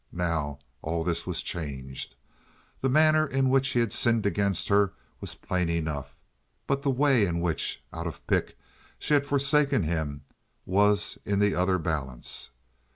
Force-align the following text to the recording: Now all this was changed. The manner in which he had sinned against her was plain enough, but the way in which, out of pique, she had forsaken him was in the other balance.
Now 0.11 0.57
all 0.81 1.03
this 1.03 1.27
was 1.27 1.43
changed. 1.43 2.15
The 2.81 2.89
manner 2.89 3.27
in 3.27 3.51
which 3.51 3.67
he 3.67 3.79
had 3.81 3.93
sinned 3.93 4.25
against 4.25 4.67
her 4.69 4.93
was 5.19 5.35
plain 5.35 5.69
enough, 5.69 6.15
but 6.65 6.81
the 6.81 6.89
way 6.89 7.23
in 7.27 7.39
which, 7.39 7.83
out 7.93 8.07
of 8.07 8.25
pique, 8.25 8.57
she 8.97 9.13
had 9.13 9.27
forsaken 9.27 9.83
him 9.83 10.23
was 10.65 11.19
in 11.23 11.37
the 11.37 11.53
other 11.53 11.77
balance. 11.77 12.49